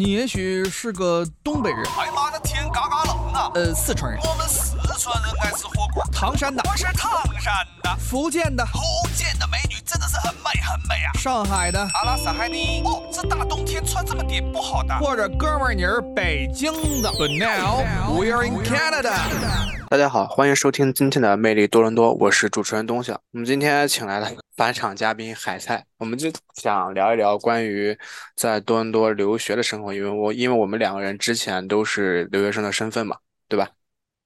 [0.00, 3.50] 你也许是个东北人，哎妈的天嘎嘎冷啊！
[3.54, 6.02] 呃，四川人，我们四川人爱吃火锅。
[6.10, 8.80] 唐山的，我是唐山的，福建的，福
[9.14, 11.12] 建的美女真的是很美很美啊。
[11.18, 12.80] 上海的，阿拉斯海尼。
[12.82, 14.98] 哦，这大冬天穿这么点不好的。
[15.00, 16.72] 或者哥们儿你是北京
[17.02, 17.10] 的。
[17.10, 19.79] But now we are in Canada。
[19.90, 23.20] 大家好，欢迎收听今天的魅力多伦多，我是主持人东晓。
[23.32, 27.98] 我们今天请来了返场嘉宾海菜，我们就想聊一聊关于
[28.36, 33.68] 在多伦多留学的生活，因为我因为我们两个人之前都是留学生的身份嘛，对吧？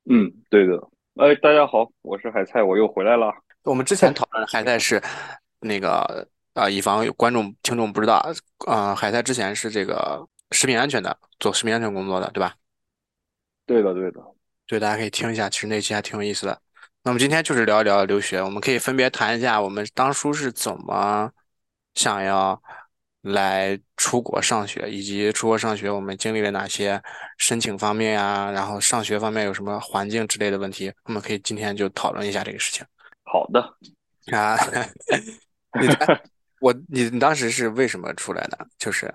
[0.05, 0.74] 嗯，对的。
[1.14, 3.33] 哎，大家好，我是海菜，我又回来了。
[3.62, 5.02] 我们之前讨论海菜是
[5.60, 8.22] 那个啊，以防有观众听众不知道，
[8.66, 12.55] 呃，海菜之前是这个食品安全的，做食品安全工作的，对吧？
[13.64, 14.20] 对的，对的。
[14.66, 16.59] 对，大家可以听一下，其实那期还挺有意思的。
[17.02, 21.30] 那么今天就是聊一聊留学，我们可以分别谈一下我们当初是怎么
[21.92, 22.60] 想要
[23.20, 26.98] 来出国上学，以及出国上学我们经历了哪些
[27.36, 32.83] 申请方面呀，然后上学方面有什么环境之类的问题，我们可以今天就讨论一下这个事情。
[33.25, 33.60] 好的。
[34.33, 34.56] 啊，
[35.78, 35.86] 你
[36.60, 38.66] 我你你当时是为什么出来的？
[38.78, 39.14] 就是，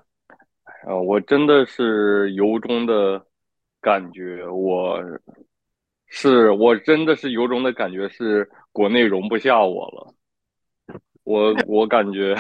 [0.88, 3.26] 呃，我真的是由衷的。
[3.82, 5.00] 感觉我
[6.10, 10.14] 是我真的是由衷的感觉是国内容不下我了，
[11.24, 12.36] 我我感觉，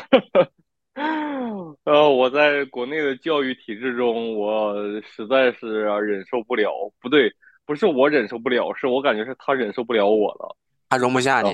[1.85, 6.71] 呃，我在国内的教育体制中，我实在是忍受不了。
[6.99, 7.31] 不对，
[7.65, 10.55] 不是我忍受不了，是我感觉是他忍受不了我了，
[10.89, 11.49] 他容不下你，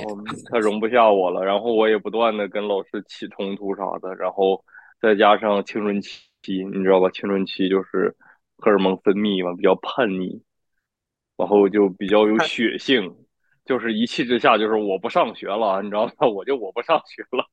[0.50, 1.44] 他容不下我了。
[1.44, 4.64] 然后我也不断的跟老师起冲突啥的，然后
[5.00, 7.10] 再加上青春期，你知道吧？
[7.12, 8.16] 青春期就是。
[8.58, 10.42] 荷尔蒙分泌嘛，比较叛逆，
[11.38, 13.16] 然后就比较有血性，
[13.66, 16.14] 就是一气之下就是我不上学了，你知道吗？
[16.34, 17.46] 我就我不上学了。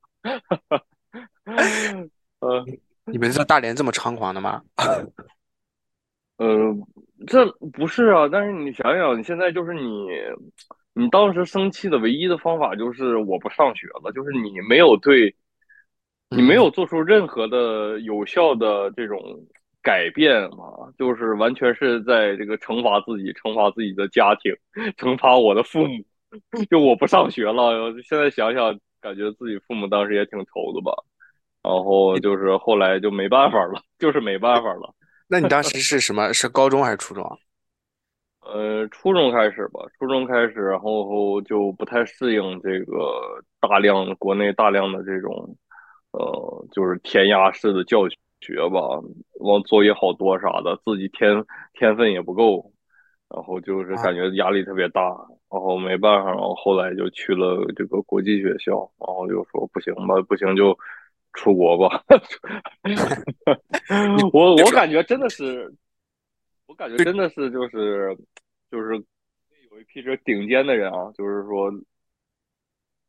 [2.41, 2.65] 呃，
[3.07, 4.63] 你们在大连这么猖狂的吗？
[6.39, 6.75] 呃，
[7.27, 10.09] 这不是啊，但是你想想，你现在就是你，
[10.93, 15.35] 你当时生气的唯一的方法就是我不上学了，就是你没有对，
[16.31, 19.19] 你没有做出任何的有效的这种。
[19.83, 24.55] 改变嘛，就是完全是在这个惩罚自己，惩罚自己的家庭，
[24.97, 26.05] 惩罚我的父母。
[26.71, 30.93] 就我不上学了，现在想想，感觉自己父母当时也挺愁的吧。
[31.63, 34.95] 然后就是后来就没办法了， 就是没办法了。
[35.29, 36.33] 那你当时 是什么？
[36.33, 37.25] 是高中还是初中？
[38.41, 45.57] 呃，初中开始吧，初中开始，然后就不太适应这个大量国内大量的这种，
[46.13, 48.17] 呃，就是填鸭式的教学。
[48.43, 48.81] 学吧，
[49.39, 51.45] 完作业好多啥的，自己天
[51.75, 52.73] 天分也不够，
[53.31, 55.01] 然后就是感觉压力特别大，
[55.49, 60.77] 然后没办法，然后后来就去了这个国际学校，然后就说不行吧，不行就
[61.33, 62.03] 出国吧。
[64.33, 65.73] 我我感觉真的是，
[66.67, 68.17] 我感觉真的是就是
[68.71, 68.97] 就是
[69.71, 71.73] 有一批这顶尖的人啊，就是说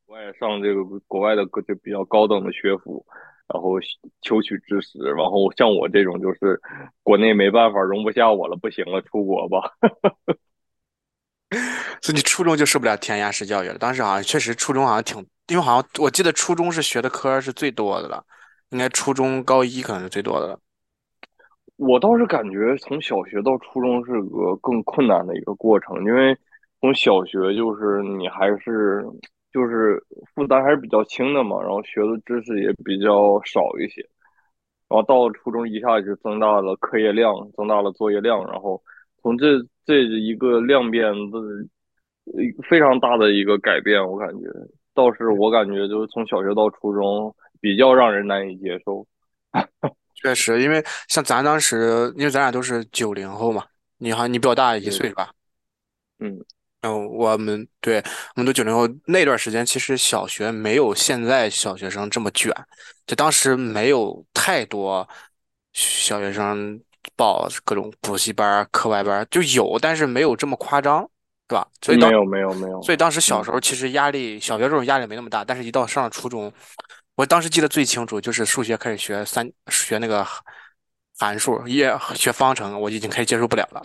[0.06, 3.04] 我也上这个国外的就比较高等的学府。
[3.54, 3.74] 然后
[4.20, 6.60] 求取知识，然后像我这种就是
[7.04, 9.70] 国内没办法容不下我了，不行了，出国吧。
[12.02, 13.78] 所以你初中就受不了填鸭式教育了。
[13.78, 18.24] 当时好像确实初中好像挺，因为好像我记得初中是学的科是最多的了，
[18.70, 20.58] 应该初中高一可能是最多的了。
[21.76, 26.36] 我倒是感觉从小学到初中是个更困难的一个过程，因为
[26.80, 29.06] 从小学就是你还是。
[29.54, 30.02] 就是
[30.34, 34.02] 负担还是比较轻的嘛，然后学的知识也比较少一些，
[34.88, 38.82] 然后到了初中一下就增大了课业量，增大了作业量，然后
[39.22, 41.38] 从这这一个量变的
[42.68, 44.48] 非常大的一个改变，我感觉
[44.92, 49.06] 倒是我感觉就是从小学到初中比较让人难以接受。
[50.16, 53.62] 确实，因为像咱当时，因为咱俩都是九零后嘛，
[53.98, 55.30] 你好像你比我大一岁是吧？
[56.18, 56.44] 嗯。
[56.84, 57.96] 嗯，我们对，
[58.36, 62.52] 我们都九零后那段时间，其实小学没有现在小学生这么卷，
[63.06, 65.08] 就当时没有太多
[65.72, 66.78] 小学生
[67.16, 71.08] 报各种补习班、课外班，就有，但是没有这么夸张，
[71.48, 71.66] 对吧？
[71.80, 72.82] 所以没有没有没有。
[72.82, 76.52] 所以当时小时候其实压力，小学时候压力没那么大，但是一到上了初中，
[77.14, 80.22] 我当时记得最清楚，就是数学开始学三学那个
[81.18, 83.82] 函数，也学方程，我已经开始接受不了了。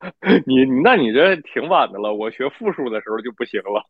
[0.46, 3.84] 你那你这挺晚的了，我学复数的时候就不行了。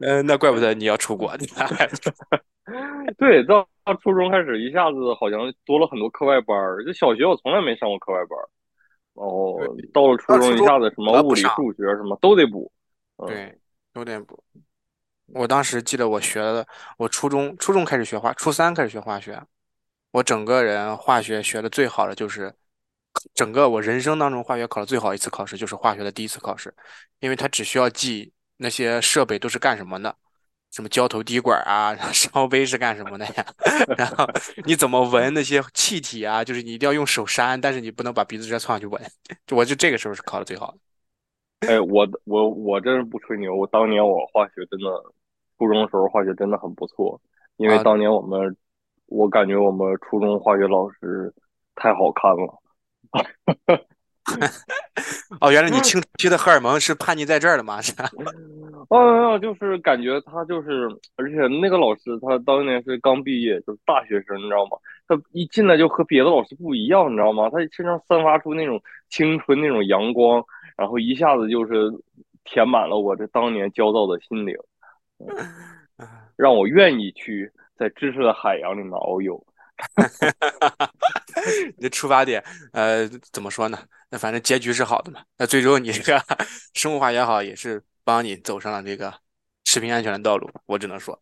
[0.00, 1.36] 嗯， 那怪不得你要出国。
[3.18, 6.84] 对，到到初中开始，一下子好像多了很多课外班儿。
[6.84, 8.46] 就小学我从来没上过课外班儿，
[9.14, 9.60] 然后
[9.92, 12.70] 到了初中一下子什么物理、数学什么都得补。
[13.26, 13.58] 对，
[13.92, 14.42] 都得补。
[15.32, 16.66] 我当时记得我学的，
[16.96, 19.40] 我初中初中开始学化，初三开始学化学，
[20.12, 22.54] 我整个人化学学的最好的就是
[23.32, 26.74] 整个我人生当中化学考的最好一次考试就是化学的第一次考试，
[27.20, 30.14] 因为它只需要记那些设备都是干什么的。
[30.70, 33.46] 什么胶头滴管啊， 烧杯是干什么的呀？
[33.96, 34.26] 然后
[34.66, 36.42] 你怎么闻那些气体啊？
[36.42, 39.00] 就是你一定要用手扇，但是你不能把鼻子直接凑上去闻。
[39.46, 41.68] 就我就这个时候是考的最好的。
[41.68, 44.90] 哎，我我我真是不吹牛，我当年我化学真的，
[45.58, 47.20] 初中的时候化学真的很不错，
[47.56, 48.56] 因为当年我们，
[49.06, 51.32] 我感觉我们初中化学老师
[51.76, 52.60] 太好看了。
[55.40, 57.80] 哦，原来你青春期的荷尔蒙是叛逆在这儿的吗？
[57.82, 58.08] 是吧？
[58.88, 64.78] 哦，就是感觉他就是，而且那个老师他当年是刚毕业，就是大学生，你知道吗？
[65.06, 67.50] 他一进来就和别的老师不一样，你知道吗？
[67.50, 68.80] 他身上散发出那种
[69.10, 70.42] 青春那种阳光，
[70.76, 71.90] 然后一下子就是
[72.44, 74.56] 填满了我这当年焦躁的心灵，
[76.36, 79.44] 让我愿意去在知识的海洋里面遨游。
[81.76, 82.42] 你的出发点，
[82.72, 83.78] 呃，怎么说呢？
[84.10, 85.20] 那反正结局是好的嘛。
[85.38, 86.22] 那最终你这个
[86.74, 89.12] 生物化也好，也是帮你走上了这个
[89.64, 90.48] 食品安全的道路。
[90.66, 91.18] 我只能说，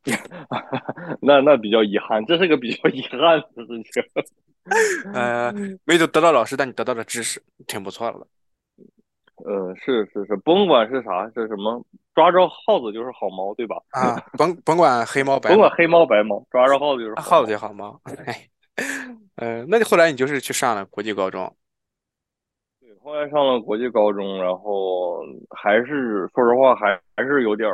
[1.20, 3.18] 那那比较遗憾，这是个比较遗憾
[3.54, 4.02] 的事情。
[5.12, 5.52] 呃，
[5.84, 8.26] 没有得到老师，但你得到了知识挺不错的了。
[9.44, 11.84] 呃，是是是，甭管是啥，是什么，
[12.14, 13.76] 抓着耗子就是好猫，对吧？
[13.90, 18.00] 啊，甭甭管黑猫白，甭管黑猫白猫，抓着耗子就是耗子就好猫。
[18.04, 18.48] 哎，
[19.36, 21.54] 呃，那你后来你就是去上了国际高中？
[22.80, 27.70] 对，后来上了国际高中，然后还是说实话，还还是有点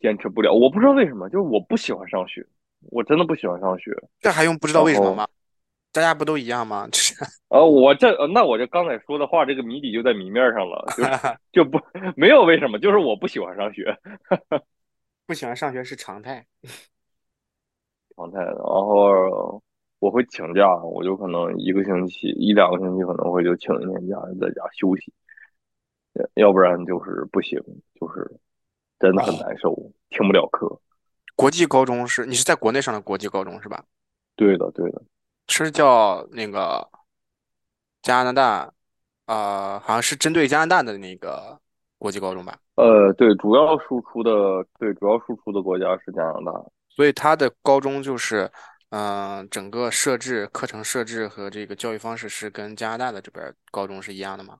[0.00, 0.52] 坚持不了。
[0.52, 2.46] 我不知道为什么，就是我不喜欢上学，
[2.90, 3.90] 我真的不喜欢上学。
[4.20, 5.26] 这还用不知道为什么吗？
[5.96, 6.86] 大家不都一样吗？
[6.92, 7.14] 就是
[7.48, 10.84] 呃，我这那我这刚才说的话，这个谜底就在谜面上了，
[11.50, 11.80] 就 就不
[12.14, 13.96] 没有为什么，就是我不喜欢上学，
[15.26, 16.44] 不喜欢上学是常态，
[18.14, 18.42] 常态。
[18.42, 19.62] 然后
[19.98, 25.10] 我会请假，我就可能一个星期一两个星期可能会就请一天假，在家休息，
[26.34, 27.58] 要不然就是不行，
[27.98, 28.38] 就是
[28.98, 29.74] 真的很难受，
[30.10, 30.78] 听不了课。
[31.34, 33.82] 国际高中是你是在国内上的国际高中是吧？
[34.36, 35.02] 对的，对的。
[35.48, 36.88] 是叫那个
[38.02, 38.72] 加拿大，
[39.26, 41.58] 啊，好像是针对加拿大的那个
[41.98, 42.58] 国际高中吧？
[42.74, 44.30] 呃，对，主要输出的，
[44.78, 48.50] 对，主要输出的国家是加拿大，所以它的高中就是，
[48.90, 54.58] 嗯，整个设置、课程设置和这个教育方式是跟加拿大的这边高中是一样的吗？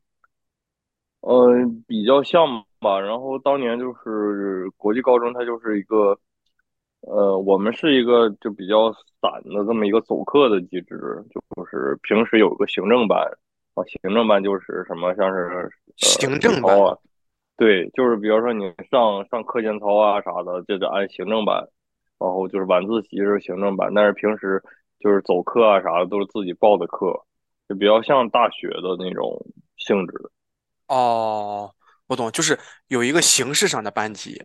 [1.20, 2.46] 嗯，比较像
[2.78, 2.98] 吧。
[3.00, 6.18] 然后当年就是国际高中，它就是一个。
[7.06, 13.18] 呃，我们是一个就比较散的这么一个走课的机制，就是平时有个行政班
[13.74, 16.98] 啊，行政班就是什么像是行政班啊，
[17.56, 21.56] 对，就是比如说你上上课间操啊啥的，就得按行政班，
[22.18, 24.60] 然后就是晚自习是行政班，但是平时
[24.98, 27.14] 就是走课啊啥的都是自己报的课，
[27.68, 30.14] 就比较像大学的那种性质。
[30.88, 31.72] 哦，
[32.08, 32.58] 我懂，就是
[32.88, 34.42] 有一个形式上的班级。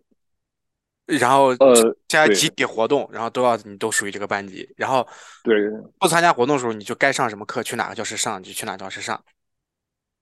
[1.06, 4.68] 然后呃，加集体活动，然后都要你都属于这个班级。
[4.78, 5.06] 然后
[5.44, 5.56] 对
[6.00, 9.22] 不参加活动的时候，你就该上什么课，去哪个教室上就去哪个教室上。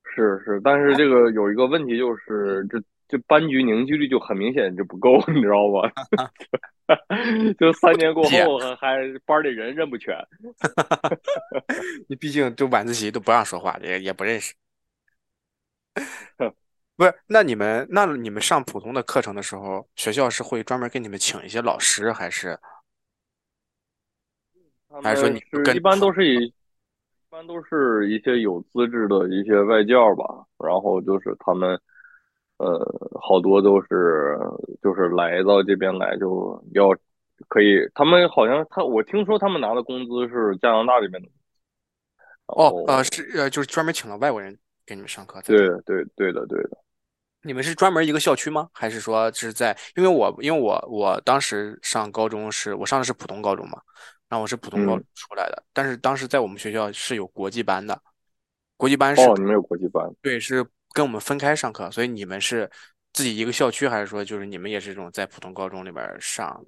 [0.04, 5.92] 是是，但是这个有一个问题就是，这这班级凝聚力就很明显就不够，你知道吧？
[7.60, 10.16] 就三年过后还班里人认不全。
[12.10, 14.56] 你毕竟就晚自习都不让说话，也也不认识。
[17.00, 22.60] 不是，那你们那你们上普通的课程的时候，学校是会专门给你们请一些老师，还是？
[25.02, 26.54] 还是说你跟一般都是以一
[27.30, 31.80] 般都是一些有资质的一些外教吧，然后就是他们
[32.58, 32.78] 呃
[33.22, 34.38] 好多都是
[34.84, 36.90] 就是来到这边来就要
[37.48, 41.30] 可以，他们好像他我听说他们拿的工资是加拿大这边的
[42.48, 46.78] 哦呃是呃就是专门请了外国人给你们上课，对对对的对的。
[47.42, 48.70] 你们是专门一个校区吗？
[48.74, 49.76] 还是说是在？
[49.96, 53.82] 因为我因为我我当时上高中是我上的是普通高中嘛，
[54.28, 57.98] 然后我是普通高中出来的，但是当时在我们学校是有国际班的，
[58.76, 60.06] 国际班是哦，你们有国际班？
[60.22, 62.70] 对，是跟我们分开上课，所以你们是
[63.14, 66.62] 自己一个校区，还是说就是你们也是这种在普通高中里边上，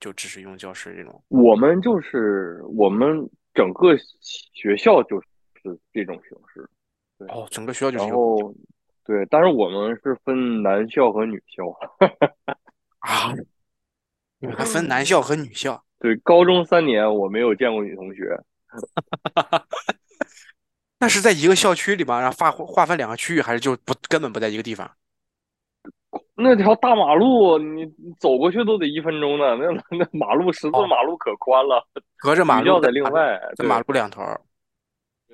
[0.00, 1.22] 就只是用教室这种？
[1.28, 3.94] 我们就是我们整个
[4.54, 6.66] 学校就是这种形式，
[7.18, 8.04] 对哦，整个学校就是。
[8.06, 8.54] 然后。
[9.04, 11.64] 对，但是我们是分男校和女校
[13.00, 13.32] 啊，
[14.38, 15.84] 你们还分男校和女校？
[16.00, 18.38] 对，高中三年我没有见过女同学，
[20.98, 24.90] 那是在一个校区里边，然后划划分两个区域，还是就不根本不在一个地方？
[26.36, 29.54] 那条大马路，你你走过去都得一分钟呢。
[29.56, 33.40] 那那马路十字哦马路可宽了，隔着马路在另外。
[33.56, 34.40] 在马路两头儿。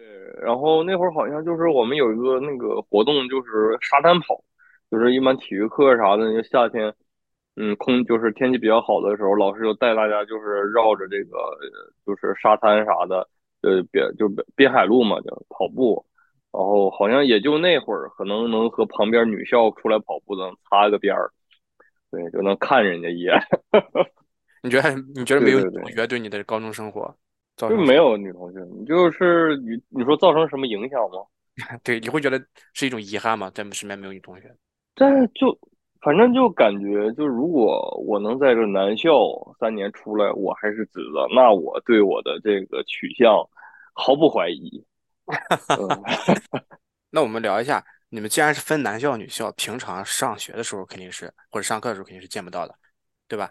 [0.00, 4.42] 对，然后那会儿好像就是我们有一个那个活动，就是沙滩跑，
[4.90, 6.94] 就是一般体育课啥的，就夏天，
[7.56, 13.28] 嗯，空就是天气比较好的时候，老师就带大家就是绕着这个呃就是沙滩啥的，
[13.60, 14.26] 呃，边就
[14.56, 16.06] 滨海路嘛，就跑步。
[16.50, 21.30] 然后好像也就那会儿，可能能和旁边女校出来跑步的擦个边儿，
[22.10, 23.38] 对，就能看人家一眼。
[24.64, 27.14] 你觉得你觉得没有同学对你的高中生活造
[27.68, 31.18] 就成没有女同学，你就是你你说造成什么影响吗？
[31.84, 33.50] 对，你会觉得是一种遗憾吗？
[33.54, 34.54] 在身边没有女同学。
[34.94, 35.58] 但就
[36.00, 39.12] 反正就感觉，就如果我能在这男校
[39.58, 43.36] 三年出来，我还是直的，那我对我的这个取向
[43.92, 44.82] 毫不怀疑。
[45.26, 45.88] 嗯
[47.10, 52.74] 那我们聊一下，你们既然是分男校女校，平常上学的时候肯定是或者上课的时候肯定是见不到的，
[53.28, 53.50] 对吧？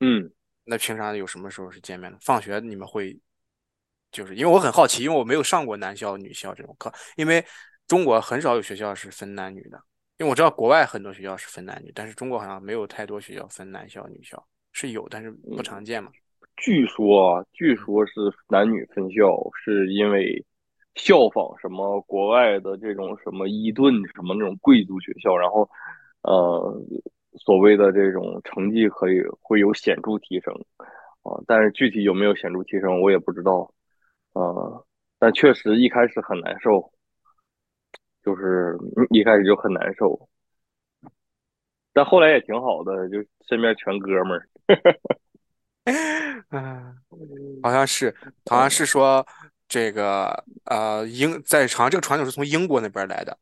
[0.00, 0.30] 嗯，
[0.66, 2.18] 那平常有什么时候是见面的？
[2.20, 3.16] 放学你们会，
[4.10, 7.44] 就是因为我很好奇，因为我没有上过男校女校这种课，因为
[7.86, 9.80] 中国很少有学校是分男女的，
[10.18, 16.10] 因为我知道国外很多学校是分男女，但是中国好像没有太多学校分男校女校，是有，但是不常见嘛。
[16.56, 18.12] 据说啊，据说是
[18.48, 20.44] 男女分校，是因为
[20.94, 25.68] 效仿什么国外的这种什么伊顿什么那种贵族学校，然后
[26.22, 26.82] 呃
[27.36, 30.54] 所谓的这种成绩可以会有显著提升。
[31.22, 33.72] 啊，但是具体有没有显著提升我也不知道。
[34.32, 34.84] 啊，
[35.18, 36.92] 但确实一开始很难受，
[38.22, 40.28] 就是嗯一开始就很难受，
[41.94, 44.48] 但后来也挺好的，就身边全哥们儿。
[46.50, 46.94] 嗯，
[47.62, 48.14] 好像是，
[48.44, 49.26] 好像是说
[49.66, 53.38] 这个呃英在好像这个传统是从英国那边来的，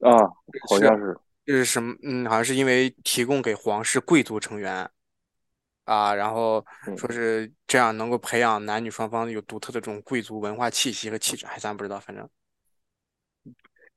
[0.00, 0.26] 啊，
[0.68, 1.16] 好像是，
[1.50, 1.92] 这是什么？
[2.04, 4.88] 嗯，好像是因为提供给皇室贵族成员
[5.84, 12.28] 啊，然后嗯说是这样能够培养男女双方有独特的这种贵族文化气息和气质，还咱不知道，反正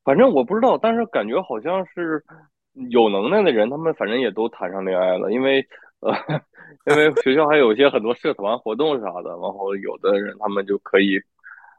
[0.03, 2.24] 反正我不知道，但是感觉好像是
[2.89, 5.63] 有能耐的人，他们反正也都谈上恋爱了，因为
[6.00, 6.12] 呃，
[6.88, 11.22] 因为 学校还有一些很多社团活动啥的，然后有的人他们就可以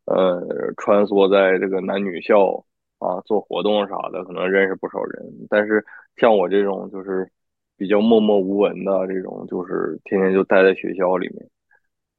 [0.05, 0.41] 呃
[0.77, 2.65] 穿梭在这个男女校
[3.05, 5.23] 啊做活动啥的，可能认识不少人。
[5.51, 5.85] 但是
[6.17, 7.31] 像我这种就是
[7.77, 11.51] 比较默默无闻的这种，就是天天就待在学校里面，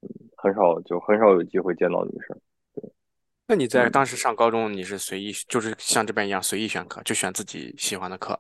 [0.02, 2.38] 嗯，很少就很少有机会见到女生。
[2.74, 2.84] 对
[3.48, 8.40] 那你在嗯当时上高中，你是随意，就是像这边一样随意选课，就选自己喜欢的课。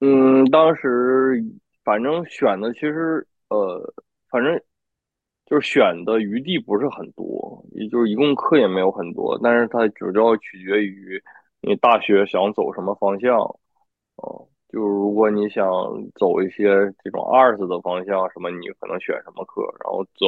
[0.00, 1.42] 嗯，当时
[1.84, 3.94] 反正选的其实呃，
[4.30, 4.60] 反正
[5.52, 11.22] 就是选的余地不是很多，也就是一共课也没有很多，但是它主要取决于
[11.60, 13.38] 你大学想走什么方向。
[14.16, 15.62] 哦、就是如果你想
[16.14, 16.64] 走一些
[17.04, 20.26] 这种 arts 的方向，什么你可能选什么课，然后走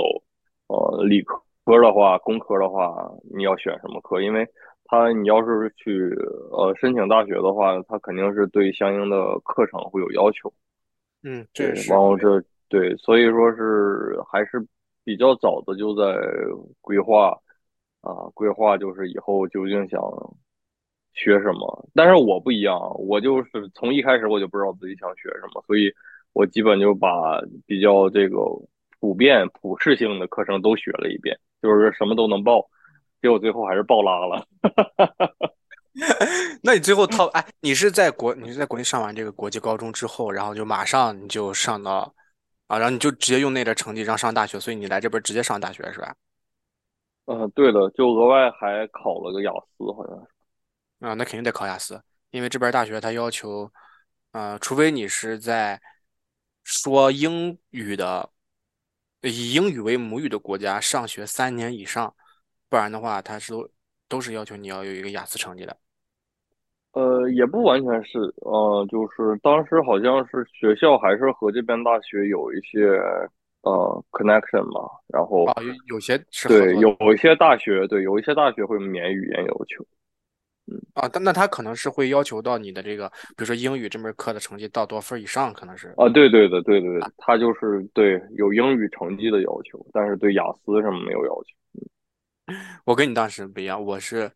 [0.67, 1.41] 呃理科
[1.81, 4.21] 的话，工科的话，你要选什么课？
[4.21, 4.47] 因为
[4.85, 6.15] 他你要是去
[6.53, 10.53] 呃申请大学的话，他肯定是对相应的课程会有要求。
[11.23, 14.61] 嗯，对这，是然后这对，所以说是还是
[15.05, 16.19] 比较早的就在
[16.81, 17.39] 规划
[18.01, 20.01] 啊，规划就是以后究竟想
[21.13, 21.89] 学什么。
[21.95, 25.93] 但是我不一样，我就是从一开始我就不知道自己想学什么，所以
[26.33, 28.37] 我基本就把比较这个
[28.99, 32.67] 普遍、普适性的课程都学了一遍，就是什么都能报，
[33.21, 34.47] 结果最后还是报拉了。
[36.65, 42.13] 那你最后套哎，你是在国你是在国内上完这个国际高中之后，然后就马上你就上到
[42.67, 46.15] 啊，然后你就直接用那点成绩让上大学，所以你来这边直接上大学是吧？
[47.27, 51.07] 嗯，对的，就额外还考了个雅思，好像是。
[51.07, 53.71] 啊，那肯定得考雅思，因为这边大学它要求，
[54.33, 55.81] 呃，除非你是在
[56.63, 58.31] 说英语的，
[59.23, 62.15] 以英语为母语的国家上学三年以上，
[62.69, 63.71] 不然的话，它是都
[64.09, 65.77] 都是要求你要有一个雅思成绩的。
[66.95, 72.87] 呃，也不完全是，呃，就是当时好像是学校还是和这边大学有一些
[73.63, 79.85] 呃 connection 嘛，然后啊，有有些是对，有一些大学，对，有一些大学会免语言要求。
[80.67, 91.85] 嗯啊，但那他可能是会要求到你的这个，比如说英语这门课的成绩到多少分以上，可能是啊，对对的，对对对，他就是对有英语成绩的要求，但是对雅思什么没有要求。
[92.87, 94.31] 我跟你当时不一样，我是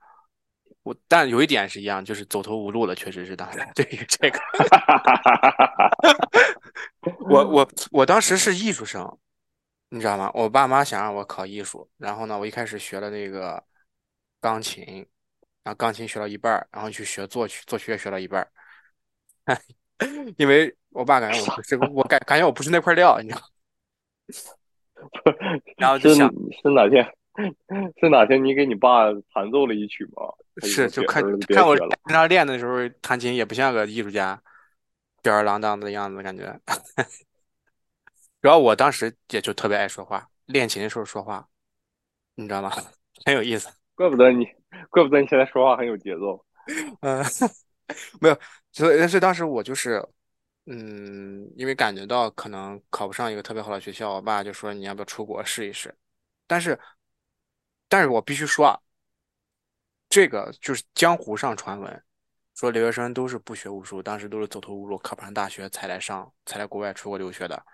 [0.88, 4.40] 我，但有一点是一样，就是走投无路了，确实是当时 对于这个，
[7.28, 9.18] 我我我当时是艺术生，
[9.90, 10.30] 你知道吗？
[10.32, 13.62] 我爸妈想让我考艺术，然后呢，我一开始学了那个
[14.40, 15.06] 钢琴，
[15.62, 19.60] 然后钢琴学到一半儿，然后去学作曲，作曲也学到一半儿，
[20.38, 23.42] 因为我爸感觉我不是我感感觉我不是那块料，你知道。
[25.76, 26.28] 然后就是想
[26.62, 27.06] 是哪天
[28.00, 30.22] 是哪天你给你爸弹奏了一曲吗？
[30.66, 34.42] 是就看看我平常练的时候弹琴也不像个艺术家，
[35.22, 36.58] 吊儿郎当的样子感觉。
[38.42, 41.48] 主要我当时也就特别爱说话，练琴的时候说话，
[42.34, 42.70] 你知道吗？
[43.24, 43.68] 很有意思。
[43.94, 44.46] 怪不得你，
[44.90, 46.44] 怪不得你现在说话很有节奏。
[47.00, 47.24] 嗯，
[48.20, 48.38] 没有，
[48.72, 50.04] 所以但是当时我就是，
[50.66, 55.94] 嗯，因为感觉到可能考不上一个特别好的学校，我爸就说你要不要出国试一试。
[56.46, 56.78] 但是，
[57.88, 58.78] 但是我必须说啊，
[60.08, 62.04] 这个就是江湖上传闻，
[62.54, 67.64] 说留学生都是不学无术，当时都是走投无路，考不上大学才来上，才来国外出国留学的。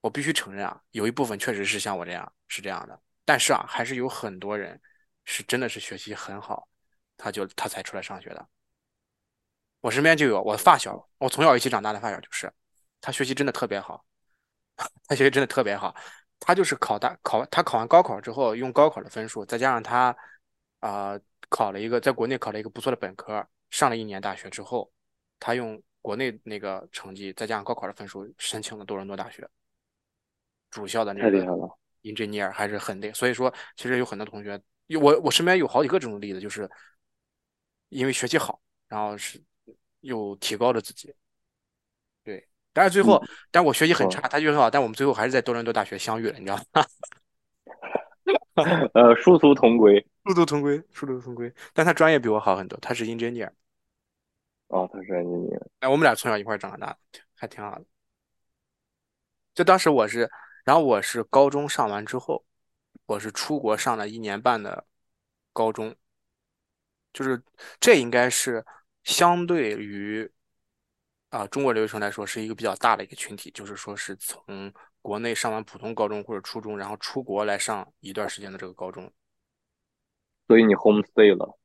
[0.00, 4.80] 我必须承认啊，有一部分确实是像我这样是这样的，但是啊，还是有很多人
[5.24, 6.68] 是真的是学习很好，
[7.16, 8.48] 他就他才出来上学的。
[9.80, 12.52] 我身边就有我发小，我从小一起长大的发小，就是
[13.00, 14.04] 他学习真的特别好，
[15.06, 15.94] 他学习真的特别好。
[16.40, 20.16] 他就是考大考，他考完高考之后，用高考的分数，再加上他
[20.80, 24.90] 啊、呃考了一个在国内考了一个不错的本科，上了一年大学之后，
[25.40, 29.48] 他用国内那个成绩，再加上高考的分数，申请了多伦多大学
[30.70, 33.12] 主校的那个太厉害了 engineer 还是很厉害。
[33.14, 36.70] 所以说，其实有很多同学，有我我身边有好几个这种例子，就是
[37.88, 39.42] 因为学习好，然后是
[40.00, 41.14] 又提高了自己。
[42.78, 46.84] 对，但是最后，但我学习很哦差，他学习很好，但我们最后还是在多伦多大学相遇了，你知道吗？
[48.94, 51.52] 呃，殊途同归殊途同归，殊途同归。
[51.72, 53.50] 但他专业比我好很多，他是 engineer。
[54.68, 55.60] 哦，他是 engineer。
[55.80, 56.98] 哎，我们俩从小一块长大的，
[57.34, 57.84] 还挺好的。
[59.54, 60.30] 就当时我是，
[60.64, 62.44] 然后我是高中上完之后，
[63.06, 64.84] 我是出国上了一年半的
[65.52, 65.94] 高中，
[67.12, 67.42] 就是
[67.80, 68.64] 这应该是
[69.04, 70.30] 相对于
[71.30, 79.10] 啊、中国留学生来说是一个比较大的一个群体，就是说是从国内上完普通高中或者初中，然后出国来上一段时间的这个高中。
[80.46, 81.58] 所以你 homestay 了。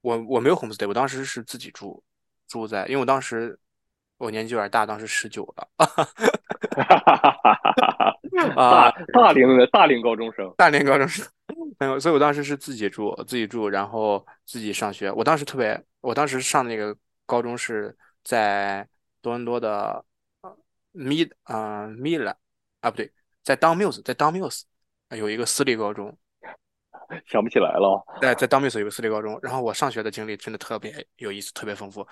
[0.00, 2.02] 我我没有 homestay，我当时是自己住，
[2.46, 3.58] 住在，因为我当时
[4.18, 5.68] 我年纪有点大，当时十九了
[8.54, 11.26] 啊，大大龄的大龄高中生，大龄高中生，
[11.80, 15.10] 没有，所以我当时是自己住，自己住，然后自己上学。
[15.10, 18.86] 我当时特别，我当时上那个高中是在
[19.28, 20.02] 多伦多的
[20.40, 20.56] 呃
[20.94, 22.26] Mid 啊、呃、Mid
[22.80, 23.12] 啊不对，
[23.42, 24.62] 在 Don Mills，在 Don Mills
[25.10, 26.16] 有一个私立高中，
[27.28, 28.02] 想不起来了。
[28.22, 32.06] 在在 Don Mills 有个私立高中，然后我上学的经历真的特别有意思，特别丰富。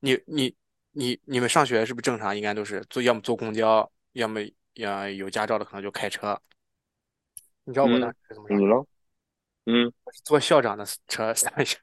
[0.00, 0.54] 你你
[0.90, 2.36] 你你们上学是不是正常？
[2.36, 4.40] 应该都是坐，要么坐公交，要么
[4.74, 6.38] 呀有驾照的可能就开车。
[7.64, 8.62] 你知道我当时是怎么上学？
[8.62, 8.84] 你呢？
[9.64, 9.92] 嗯，
[10.24, 11.78] 坐校长的车 上学。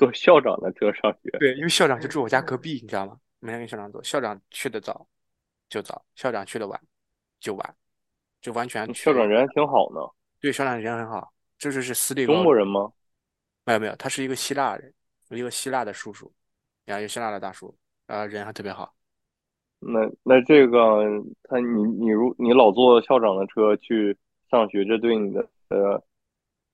[0.00, 1.30] 坐校长的车上学。
[1.38, 3.18] 对，因为校长就住我家隔壁，你知道吗？
[3.38, 5.06] 每天跟校长走，校长去的早
[5.68, 6.80] 就早，校长去的晚
[7.38, 7.76] 就晚，
[8.40, 10.00] 就完全去校长人还挺好呢。
[10.40, 12.90] 对校长人很好，这就是私立高中国人吗？
[13.66, 14.90] 没有没有，他是一个希腊人，
[15.28, 16.32] 有一个希腊的叔叔，
[16.86, 18.94] 然后一个希腊的大叔，呃，人还特别好。
[19.80, 21.04] 那那这个
[21.44, 24.16] 他你你如你老坐校长的车去
[24.50, 26.02] 上学，这对你的呃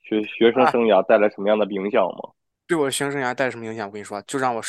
[0.01, 2.31] 学学生生涯带来什么样的影响吗？
[2.67, 3.87] 对我学生生涯带什么影响？
[3.87, 4.63] 我跟你说，就让我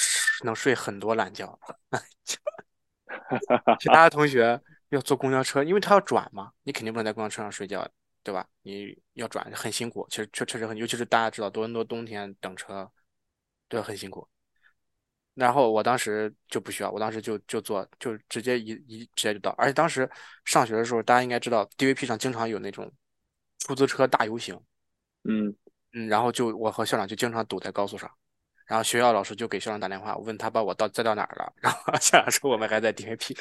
[0.43, 1.57] 能睡很多懒觉。
[3.79, 7.87] 其他的同学要坐公交车，因为他要转嘛，你肯定不能在公交车上睡觉，
[8.23, 8.47] 对吧？
[8.61, 12.89] 你要转很辛苦，其实确确实很，尤其是大家知道多伦多冬天等车，
[13.67, 14.27] 对，很辛苦。
[15.33, 19.51] 然后我当时就不需要，我当时就就坐，就直接一一直接就到。
[19.51, 20.09] 而且当时
[20.45, 22.91] 上学的时候，大家应该知道，DVP 上经常有那种
[23.59, 24.59] 出租车大游行，
[25.25, 25.55] 嗯，
[25.93, 28.11] 嗯，然后就我和校长就经常堵在高速上，
[28.65, 33.37] 然后学校老师就给校长打电话，问他把我到载到哪儿了， 然后校长说我们还在 DVP，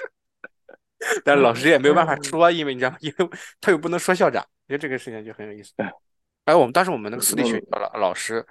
[1.25, 2.99] 但是老师也没有办法说，因为你知道吗？
[3.01, 3.31] 因为
[3.61, 5.73] 他又不能说校长，因为这个事情就很有意思。
[6.45, 8.47] 哎我们当时我们那个私立学校的老师，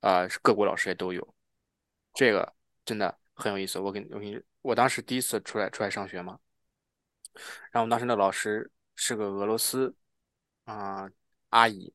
[0.00, 1.34] 啊、是各国老师也都有，
[2.14, 2.54] 这个
[2.84, 3.80] 真的很有意思。
[3.80, 6.38] 我跟我跟你，我当时第一次出来出来上学嘛，
[7.72, 9.92] 然后我们当时那老师是个俄罗斯
[10.66, 11.10] 啊、
[11.48, 11.92] 阿姨。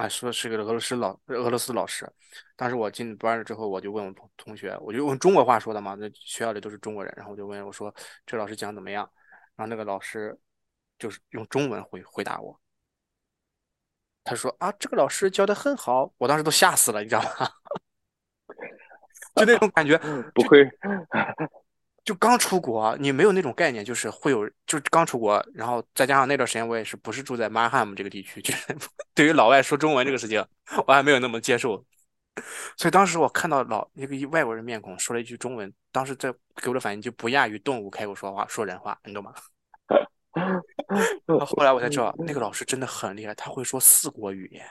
[0.00, 2.10] 啊，说是个俄罗斯老俄罗斯老师。
[2.56, 9.08] 当时我进班了之后，我就问我同同学，我就用中国话说的嘛，那学校里都是中国人，然后我就问我说这老师讲怎么样？
[9.56, 10.34] 然后那个老师
[10.98, 12.58] 就是用中文回回答我，
[14.24, 17.50] 他说啊，这个老师教的很好，我当时都吓死了，你知道吗？
[19.36, 19.98] 就那种感觉，
[20.34, 20.66] 不愧
[22.04, 28.74] 就刚出国，你没有那种概念，就是会有，就刚出国，然后再加上那段时间我也是不是住在曼汉姆这个地区，就是
[29.14, 30.44] 对于老外说中文这个事情，
[30.86, 31.84] 我还没有那么接受。
[32.76, 39.34] 所以当时我看到老一个外国人面孔说了一句中文，当时在给我的反应就不亚于动物开口说话说人话，你懂吗？
[41.44, 44.64] 后来我才知道，那个老师真的很厉害，他会说四国语言，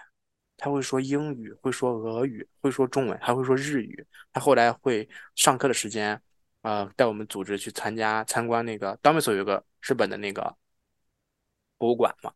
[0.58, 4.04] 他会说英语，会说俄语，会说中文，还会说日语。
[4.32, 6.20] 他后来会上课的时间，
[6.62, 10.56] 呃，带我们组织去参加参观那个，当时所有个日本的那个
[11.78, 12.34] 博物馆嘛，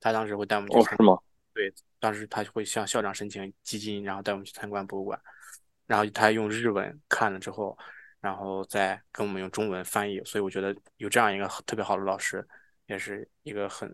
[0.00, 1.18] 他当时会带我们去哦，参是吗？
[1.54, 5.20] 对，当时他会向校长申请基金，然后带我们去参观博物馆，
[5.86, 7.76] 然后他用日文看了之后，
[8.20, 12.46] 然后再跟我们用中文翻译，所以我觉得有这样一个特别好的老师，
[12.86, 13.90] 也是一个很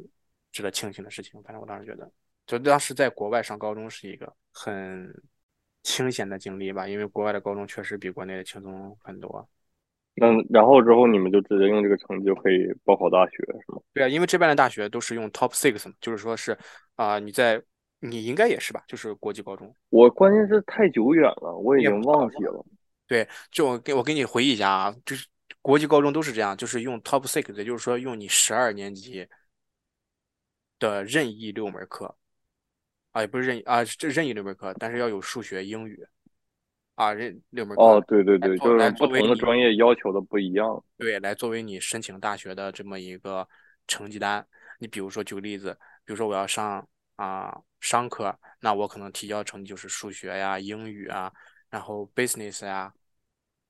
[0.51, 1.41] 值得庆幸的事情。
[1.43, 2.11] 反正我当时觉得，
[2.47, 5.13] 就当时在国外上高中是一个很
[5.83, 9.49] 清闲的经历吧，因为国外的高中确实比国内的轻松很多。
[10.15, 13.81] 那然后之后你们就直接用这个成绩就可以报考大学是吗？
[13.95, 16.59] 对啊，因为这边的大学都是用 Top Six 嘛，就是说是
[16.97, 17.63] 啊、你在
[18.01, 19.73] 你应该也是吧，就是国际高中。
[19.91, 22.65] 我关键是太久远了，我已经忘记了。
[23.07, 25.27] 对，就我给我给你回忆一下啊，就是
[25.63, 29.27] 国际高中都是这样，就是用 Top Six，也就是说用你十二年级
[30.79, 32.17] 的任意六门课，
[33.19, 36.07] 啊，也不是任意啊，这任意六门课，但是要有数学、英语
[36.95, 40.85] 啊，任六门课哦，对对对，就是不同的专业要求的不一样。
[40.97, 43.49] 对，来作为你申请大学的这么一个
[43.89, 44.47] 成绩单。
[44.79, 51.33] 你比如说举个例子，比如说我要上啊、商科，那我可能提交成绩就是数学呀、英语啊，
[51.71, 52.93] 然后 business 呀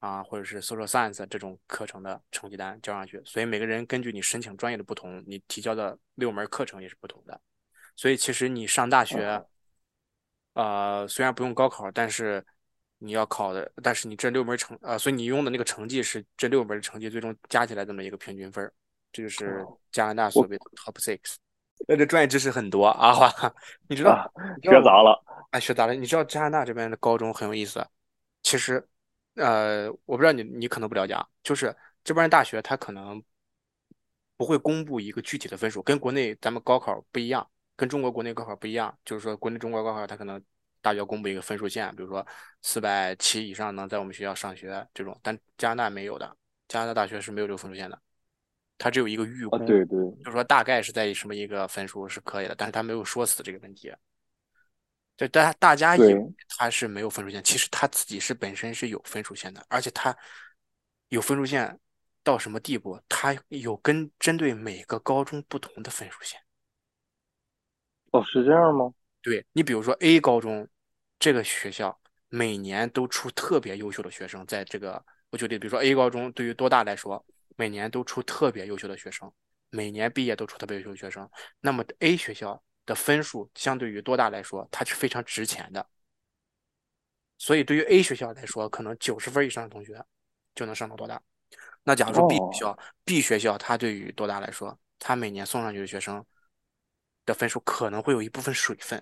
[0.01, 3.23] 啊，或者是 social science 这种课程的成绩单交上去。
[3.25, 7.41] 所以每个人根据你申请专业的不同，你提交的六门课程也是不同的。
[7.99, 9.45] 所以其实你上大学，
[10.53, 12.47] 呃，虽然不用高考，但是
[12.99, 18.73] 你要考的，但是你这六门成，呃，所以你用的那个成绩是这六门的成绩最终加起来这么一个平均分儿，
[19.11, 21.35] 这就是加拿大所谓的 top six。
[21.89, 23.53] 那这专业知识很多啊，哈，
[23.91, 24.13] 你知道？
[24.13, 25.25] 啊，你知道学杂了。
[25.51, 25.95] 哎，学杂了。
[25.95, 27.85] 你知道加拿大这边的高中很有意思，
[28.45, 28.87] 其实，
[29.35, 33.21] 呃，我不知道你你可能不了解啊，就是这边的大学它可能
[34.37, 40.43] 不会公布一个具体的分数，跟国内咱们高考不一样，跟中国国内高考不一样，就是说国内中国高考它可能
[40.81, 42.27] 大学公布一个分数线，比如说
[42.61, 46.37] 四百七以上能在我们学校上学这种，但加拿大没有的，
[46.67, 47.97] 加拿大大学是没有这个分数线的，
[48.79, 53.93] 它只有一个预啊，估，对对，就是说大概是在什么一个分数是可以的，但是他没有说死这个问题。
[55.17, 60.17] 对，大大家以为他是没有分数线，其实他自己是本身是有分数线的，而且他
[61.11, 61.79] 有分数线
[62.25, 63.01] 到什么地步？
[63.09, 66.41] 他有跟针对每个高中不同的分数线。
[68.13, 68.93] 哦，是这样吗？
[69.21, 70.67] 对你比如说 A 高中
[71.19, 77.25] 这个学校每年都出特别优秀的学生，在这个我举例，比如说 A 高中对于多大来说，
[77.57, 79.31] 每年都出特别优秀的学生，
[79.71, 81.29] 每年毕业都出特别优秀的学生。
[81.61, 85.87] 那么 A 学校的分数相对于多大来说，它是非常值钱的。
[87.37, 90.03] 所以对于 A 学校来说，可能九十分以上的同学
[90.55, 91.21] 就能上到多大。
[91.83, 96.25] 那假如说 B 哦学校、b 学校它对于多大来说，它每年送上去的学生
[97.29, 99.01] 的分数可能会有一部分水分，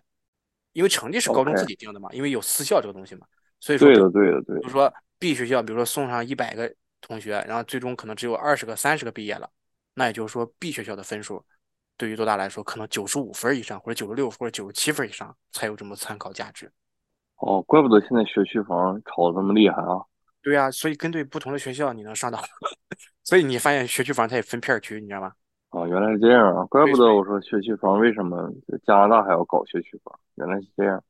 [0.73, 3.27] 因为成绩是高中自己定的嘛，因为有私校这个东西嘛，
[3.61, 4.61] 所以说对的，对的，对的。
[4.61, 9.49] 比如说 B 学校，比如说送上一百个同学，然后最终可能只有二十个、三十个毕业了，
[9.95, 11.45] 那也就是说 B 学校的分数
[11.97, 16.71] 对于多大来说，可能九十五分以上，或者九十六或者九十七分以上才有这么参考价值。
[17.37, 20.05] 哦，怪不得现在学区房炒得这么厉害啊！
[20.43, 22.43] 对啊，所以针对不同的学校，你能上到，
[23.25, 25.33] 所以你发现学区房它也分片儿区，你知道吗？
[25.71, 26.65] 啊，原来是这样啊！
[26.67, 28.51] 怪不得我说学区房为什么
[28.87, 31.03] 加拿大还要搞学区房，原来是这样。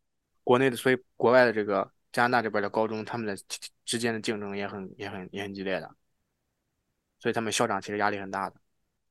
[0.42, 3.36] 国内的，所以国外的这个加拿大这边的高中，他们的
[3.84, 5.88] 之间的竞争也很也很也很激烈的，
[7.18, 8.56] 所以他们校长其实压力很大的。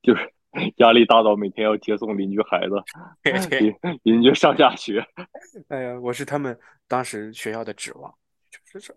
[0.02, 0.34] 就是
[0.78, 2.76] 压力大到每天要接送邻居孩子，
[3.22, 5.06] 对对， 邻邻居上下学。
[5.70, 8.14] 哎呀，我是他们当时学校的指望，
[8.50, 8.96] 就是说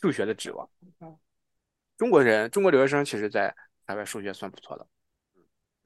[0.00, 0.68] 数学的指望。
[1.96, 3.54] 中国人，中国留学生其实在
[3.86, 4.86] 海外数学算不错的，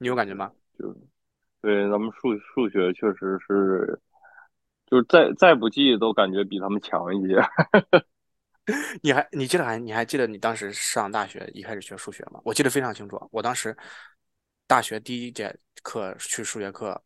[0.01, 0.51] 你有感觉吗？
[0.79, 0.91] 就
[1.61, 4.01] 对咱们数数学确实是，
[4.87, 7.39] 就是再再不济都感觉比他们强一些。
[9.03, 12.41] 你还你记得还你还记得你当时上大学一开始学数学吗？
[12.43, 13.21] 我记得非常清楚。
[13.31, 13.77] 我当时
[14.65, 16.99] 大学第一节课去数学课，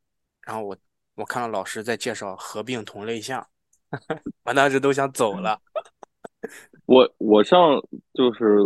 [0.44, 0.78] 然后我
[1.16, 3.46] 我看到老师在介绍合并同类项，
[4.46, 5.60] 我当时都想走了。
[6.88, 7.60] 我我上
[8.14, 8.60] 就是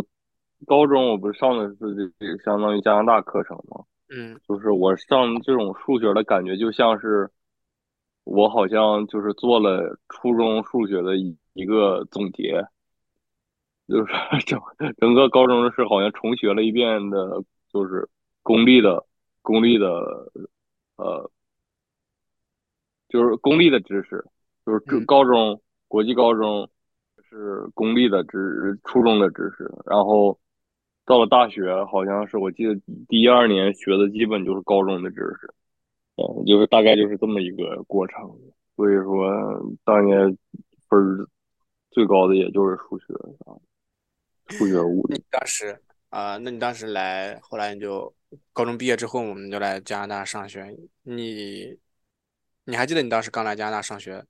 [0.68, 3.84] 高中，我不是上的是这个相当于加拿大课程吗？
[4.10, 7.30] 嗯，就是我上这种数学的感觉，就像是
[8.24, 12.66] 我好像就是做了初中数学的一一个总结，
[13.88, 14.12] 就是
[14.46, 14.60] 整
[14.98, 17.42] 整个高中是好像重学了一遍的，
[17.72, 18.08] 就是
[18.42, 19.06] 公立的
[19.42, 19.86] 公立的
[20.96, 21.30] 呃，
[23.08, 24.24] 就是公立的知识，
[24.66, 26.68] 就是高中国际高中
[27.22, 30.38] 是公立的知初中的知识，然后
[31.10, 32.72] 到了大学，好像是我记得
[33.08, 35.52] 第一二年学的基本就是高中的知识，
[36.14, 38.30] 嗯，就是大概就是这么一个过程。
[38.76, 39.28] 所以说，
[39.82, 40.16] 当年
[40.88, 41.26] 分儿
[41.90, 43.06] 最高的也就是数学
[43.44, 45.20] 啥的，数学、物理。
[45.28, 45.76] 当时
[46.10, 48.14] 啊、那你当时来，后来你就
[48.52, 50.76] 高中毕业之后，我们就来加拿大上学。
[51.02, 51.76] 你
[52.66, 54.24] 你还记得你当时刚来加拿大上学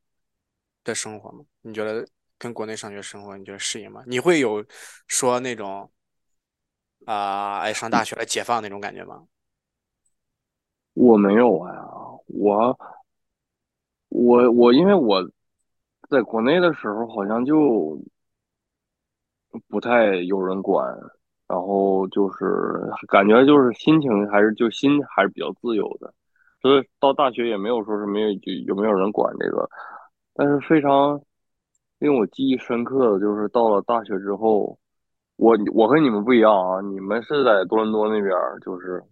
[0.83, 1.45] 的生活吗？
[1.61, 4.03] 你觉得跟国内上学生活，你觉得适应吗？
[4.07, 4.65] 你会有
[5.07, 5.91] 说那种
[7.13, 9.27] 啊、哎，上大学了解放那种感觉吗？
[10.95, 11.73] 我没有啊，
[12.27, 12.79] 我
[14.11, 15.29] 我我，因为我
[16.09, 18.01] 在国内的时候好像就
[19.67, 20.87] 不太有人管，
[21.49, 26.15] 然后就是感觉就是心情还是就心还是比较自由的，
[26.63, 29.69] 所以到大学也没有说是没有就有没有人管这个，
[30.33, 31.21] 但是非常
[31.99, 34.79] 令我记忆深刻的就是到了大学之后，
[35.41, 39.03] 我我和你们不一样啊，你们是在多伦多那边儿，就是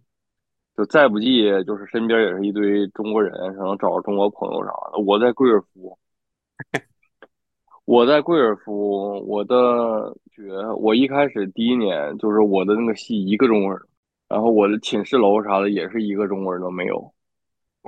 [0.77, 4.99] 就再不济就是身边也是一堆中国人，可能找个中国朋友啥的。
[5.03, 5.97] 我在贵尔夫，
[7.85, 13.81] 我在贵尔夫，我的学我一开始第一年就是我的那个系一个中国人，
[14.27, 17.11] 然后我的寝室楼啥的也是一个中国人都没有。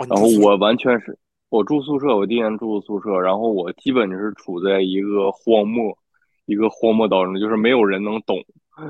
[0.10, 1.16] 然后我完全是
[1.50, 5.96] 我住宿舍，我第一年住宿舍，然后我基本就是处在一个荒漠，
[6.46, 8.44] 一个荒漠当中，就是没有人能懂，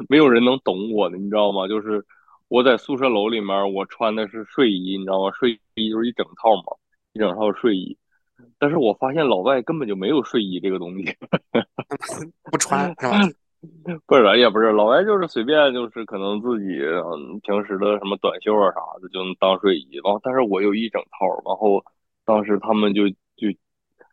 [0.10, 1.68] 没有人能懂我的，你知道吗？
[1.68, 2.06] 就是
[2.48, 5.32] 我在宿舍楼里面，我穿的是睡衣，你知道吗？
[5.40, 6.78] 睡衣就是一整套嘛，
[7.14, 7.98] 一整套睡衣。
[8.58, 11.16] 但是我发现老外根本就没有睡衣这个东西，
[12.52, 13.20] 不穿是吧？
[14.08, 21.84] 不是也不是，老外就是随便就是可能自己嗯平时的什么短袖啊啥的就能当睡衣，然后但是我有一整套，然后
[22.26, 23.16] 当时他们就就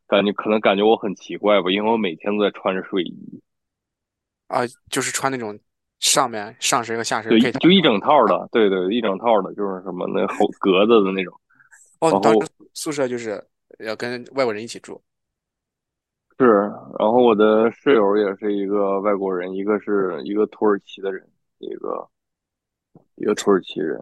[0.08, 3.40] 感觉可能感觉我很奇怪吧，因为我每天都在穿着睡衣，
[4.48, 5.56] 啊、就是穿那种
[6.00, 7.58] 上面上身和下身对，配套。
[7.60, 11.40] 就一整套的，对对，一整套的，就是什么那后格子的那种，
[12.00, 13.46] 哦，当时宿舍就是
[13.80, 15.00] 要跟外国人一起住。
[16.38, 16.46] 是，
[16.98, 22.08] 然后我的室友也是一个外国人，一个是一个土耳其的人，一个
[23.16, 24.00] 一个土耳其人，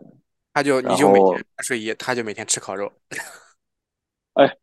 [0.53, 2.93] 他就你就每天穿睡衣，他就每天吃烤肉。
[4.35, 4.55] 哎，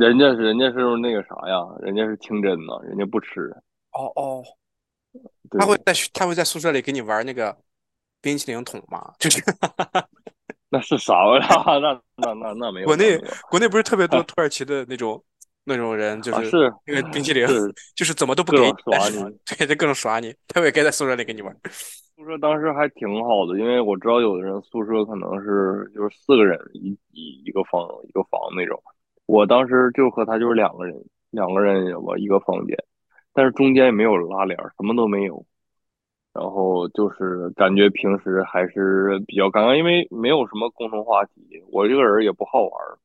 [0.00, 3.54] 人家是人家是那个啥呀，人家是清真呐，人家不吃，
[3.92, 4.42] 哦哦，
[5.58, 7.54] 他会在他会在宿舍里给你玩那个
[8.22, 9.12] 冰淇淋桶吗？
[9.20, 9.42] 就是
[10.70, 11.80] 那是啥玩意儿？
[11.80, 13.18] 那那那那没有，国内
[13.50, 15.22] 国内不是特别多 土耳其的那种
[15.64, 19.38] 那种人，就啊，是是那个冰淇淋是就是怎么都不给你，耍你。
[19.44, 21.54] 对，就各种耍你，他会该在宿舍里给你玩。
[22.16, 28.82] 宿舍当时还挺好的，因为我知道有的人宿舍可能是就是四个人一一一个房一个房那种，
[29.30, 32.76] 我当时就和他就是两个人，两个人我一个房间，
[33.32, 35.46] 但是中间也没有拉帘儿，什么都没有，
[36.32, 42.98] 然后就是感觉平时还是比较尴尬，因为没有什么共同话题，我这个人也不好玩儿，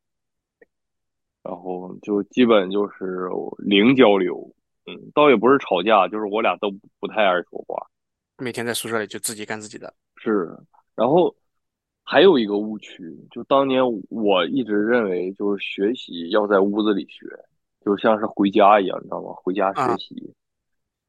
[1.43, 4.51] 然后就基本就是零交流，
[4.87, 7.85] 嗯，倒也不是吵架，就是我俩都不太爱说话。
[8.39, 9.93] 每天在宿舍里就自己干自己的。
[10.17, 10.57] 是，
[10.95, 11.33] 然后
[12.05, 17.25] 还有一个误区，就当年我一直认为，就是学习要在屋子里学，
[17.83, 19.33] 就像是回家一样，你知道吗？
[19.43, 20.33] 回家学啊习。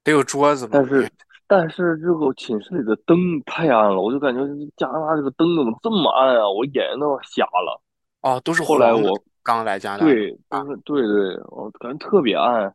[0.02, 1.10] 得有桌子嘛，但是，
[1.46, 4.40] 但是这个寝室里的灯太暗了，我就感觉
[4.76, 6.48] 加拿大这个灯怎么这么暗啊？
[6.48, 7.82] 我眼睛都要瞎了。
[8.22, 12.74] 哦，都是后来我刚来加拿大，对，都是对对，我感觉特别暗。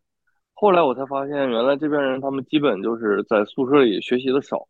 [0.53, 4.67] 后来我才发现，原来这边人他们基本就是在宿舍里学习的少，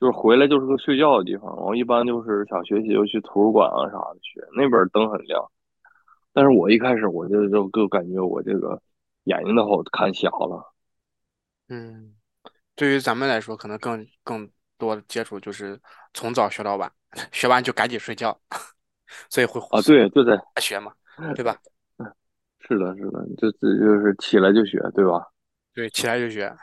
[0.00, 1.56] 就是回来就是个睡觉的地方。
[1.56, 5.44] 我一般就是想学习就去图书馆啊啥的学，那边灯很亮。
[6.32, 8.80] 但是我一开始我就就就感觉我这个
[9.24, 10.74] 眼睛都好看瞎了。
[11.68, 12.14] 嗯，
[12.76, 15.80] 对于咱们来说，可能更更多的接触就是
[16.14, 16.90] 从早学到晚，
[17.32, 18.38] 学完就赶紧睡觉，
[19.28, 20.92] 所以会啊，对，就在学嘛，
[21.34, 21.58] 对吧？
[22.60, 25.26] 是的，是的，就这就是起来就学，对吧？
[25.74, 26.54] 对，起来就学，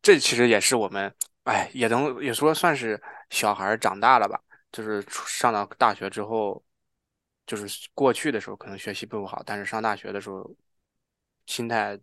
[0.00, 1.12] 这其实也是我们，
[1.44, 3.00] 哎，也能也说算是
[3.30, 6.62] 小孩长大了吧，就是上到大学之后，
[7.46, 10.48] 就是过去的时候可能学习并不好，但是上大学的时候，
[11.46, 11.98] 心态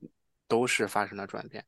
[0.47, 1.65] 都是发生了转变。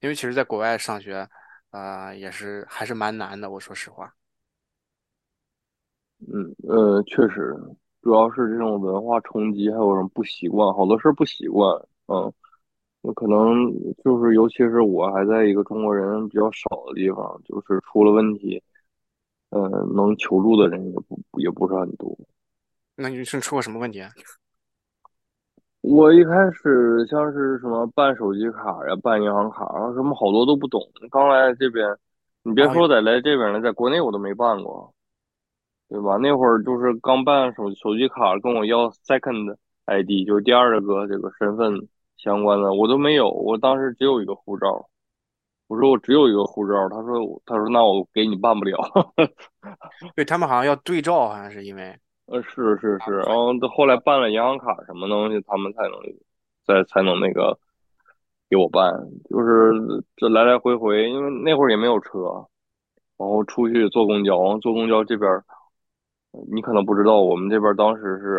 [0.00, 1.28] 因为其实在国外上学，
[1.70, 4.14] 呃，也是还是蛮难的，我说实话。
[6.20, 7.56] 嗯呃，确实，
[8.02, 11.74] 主要是这种文化冲击，还有什么不习惯，好多事不习惯。
[12.08, 12.32] 嗯，
[13.02, 13.72] 有可能
[14.04, 18.62] 就是，尤其是我还在一个中国人比较少的地方，就是出了问题，
[19.50, 22.16] 呃，能求助的人也不也不是很多。
[22.96, 24.10] 那你是出过什么问题啊？
[25.80, 30.78] 我一开始像是什么办手机卡呀、办银行卡啊，什么好多都不懂。
[31.10, 31.96] 刚来这边，
[32.42, 34.92] 你别哦，说在来这边了，在国内我都没办过，
[35.88, 36.18] 对吧？
[36.18, 41.88] 那会儿就是刚办手手机卡，跟我要 second ID，就是第二个这个身份
[42.22, 43.30] 相关的，我都没有。
[43.30, 44.88] 我当时只有一个护照，
[45.68, 48.78] 我说我只有一个护照，他说他说那我给你办不了。
[50.14, 55.92] 对，他们好像要对照，好像是因为呃，是是是，然后到后来办了银行卡什么东西，他们才能
[56.64, 57.58] 再才能那个
[58.48, 58.92] 给我办，
[59.28, 59.72] 就是
[60.16, 62.46] 这来来回回，因为那会儿也没有车，
[63.16, 65.44] 然后出去坐公交，然后坐公交这边儿，
[66.52, 68.38] 你可能不知道，我们这边当时是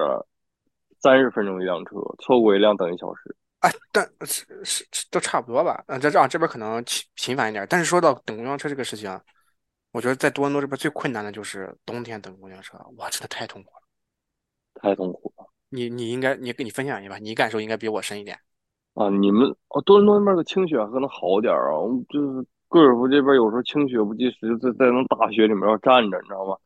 [0.99, 3.35] 三十分钟一辆车，错过一辆等一小时。
[3.61, 5.83] 哎，但是是是都差不多吧。
[5.87, 9.21] 嗯，这这样这边可能频频繁一点，但是说到等公交车这个事情啊，
[9.91, 13.81] 我觉得在多伦多这边最困难的就是冬天等公交车，哇，真的太痛苦了。
[14.81, 18.37] 太痛苦了你你应该你跟你分享一下吧，你感受应该比我深一点。
[18.93, 19.09] 啊！
[19.09, 26.57] 你们哦，多伦多那边的清雪可能好点儿啊，就是贵尔夫这边有时候清雪不及时，在在那大雪里面要站着，你知道吗？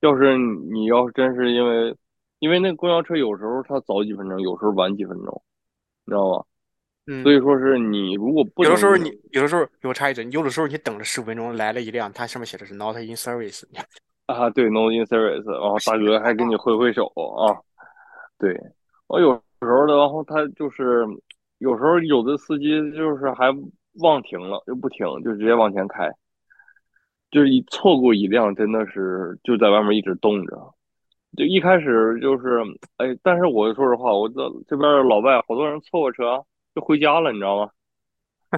[0.00, 1.96] 要是你要是真是因为，
[2.38, 5.42] 因为那个公交车有时候它早几分钟，有时候晚几分钟，
[6.04, 6.46] 你知道吧？
[7.06, 13.64] 嗯，所以说是你如果不有的时候你有的时候我插一句，有的时候你等了十五分钟来了一辆，它上面写的是 not in service，
[14.26, 17.58] 啊，对，not in service，然后大哥还给你挥挥手啊，
[18.38, 18.56] 对，
[19.08, 21.04] 我有时候的，然后他就是
[21.58, 23.46] 有时候有的司机就是还
[24.00, 26.08] 忘停了就不停，就直接往前开，
[27.32, 30.72] 就是一错过一辆真的是就在外面一直冻着。
[31.36, 32.60] 就一开始就是，
[32.98, 34.34] 哎，但是我说实话，我这
[34.68, 37.70] 这边老外好多人错过车就回家了，你知道吗？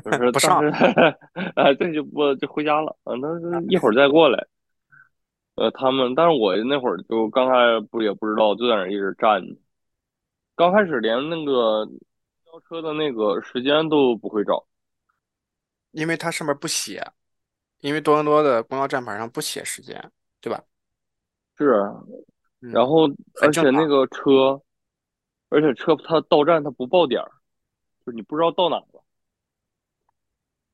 [0.05, 0.61] 就 是不上。
[0.61, 1.19] 当 时，
[1.55, 3.15] 哎，这就不就回家了啊？
[3.15, 4.45] 那是一会儿再过来。
[5.55, 9.57] 呃，他们，但是我那会儿就刚开始不也不知道，就在那儿一直站着。
[10.57, 11.87] 刚开始连那个
[12.45, 14.67] 交车的那个时间都不会找。
[15.93, 17.05] 因为它上面不写，
[17.79, 20.11] 因为多伦多的公交站牌上不写时间，
[20.41, 20.61] 对吧？
[21.57, 21.85] 是，
[22.73, 23.09] 然嗯，后
[23.43, 24.61] 而且那个车，
[25.49, 27.31] 而且车它到站它不报点儿，
[28.05, 29.05] 就是你不知道到哪了。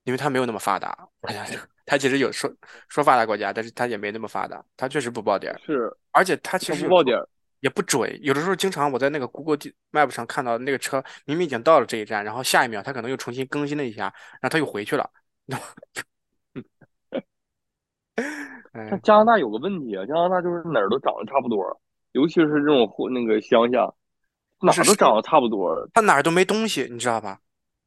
[0.05, 1.09] 因为它没有那么发达。
[1.23, 2.51] 好像是， 它其实有说
[2.89, 7.29] 说发达国家，但是它也没那么发达，它确实不报点儿，是，而且它其实不报点儿。
[7.61, 14.05] 也不准，有的时候经常我在那个 Google 地 Map 上看到那个车明明已经到了这一站，然后下一秒它可能又重新更新了一下，
[14.41, 15.11] 然后它又回去了。
[18.73, 21.81] 嗯，但加拿大有个问题啊，加拿大就是哪儿都长得差不多，
[22.13, 23.93] 尤其是这种或那个乡下，
[24.61, 25.89] 哪儿都长得差不多。
[25.93, 27.41] 它哪儿都没东西，你知道吧？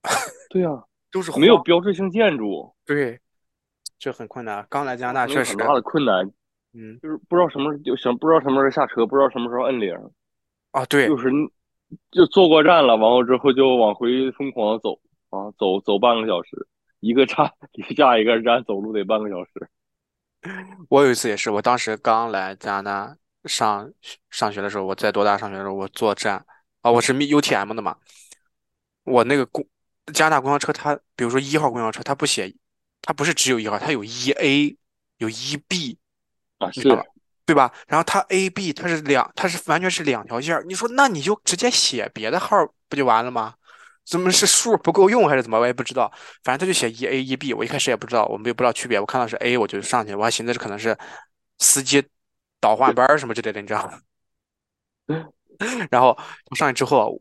[0.50, 1.64] 对呀，没有都是荒。
[1.64, 3.20] 标志性建筑，对，
[3.98, 4.66] 这很困难。
[4.70, 6.30] 刚来加拿大确实，很大的困难。
[6.74, 9.96] 嗯，就是不知道什么就想不知道什么时候下车，不知道什么时候摁铃，
[10.72, 11.30] 啊，对，就是
[12.12, 16.68] 就坐过站了，完后之后就往回疯狂的走啊，走走半个小时，
[17.00, 19.70] 一个站离下一个站走路得半个小时。
[20.90, 23.92] 我有一次也是，我当时刚来加拿大上
[24.30, 26.46] 上学的时候，我在多大上学的时候，我坐站
[26.82, 27.98] 啊，我是 UTM 的嘛，
[29.04, 29.66] 我那个公
[30.14, 32.54] 加拿大公交车它，比如说一号公交车，它不写，
[33.02, 34.78] 它不是只有一号，它有一 A，
[35.18, 35.98] 有一 B，
[36.58, 37.04] 啊，你知道吧？
[37.46, 37.74] 对吧？
[37.88, 40.64] 然后它 A、B 它是两，它是完全是两条线儿。
[40.64, 42.56] 你说那你就直接写别的号
[42.88, 43.56] 不就完了吗？
[44.06, 45.60] 怎么是数不够用还是怎么？
[45.60, 46.12] 我也不知道。
[46.44, 49.00] 反正他就写一 A 一 B，我一开始也不知道，我们也不知道区别。
[49.00, 50.98] 我看到是 A，我就上去，我还寻思这可能是
[51.60, 52.04] 司机
[52.60, 54.00] 倒换班什么之类的，你知道吗？
[55.92, 56.18] 然后
[56.50, 57.20] 我上去之后，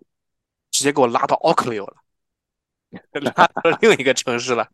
[0.71, 1.97] 直接给我拉到奥克利了，
[3.21, 4.69] 拉到另一个城市了。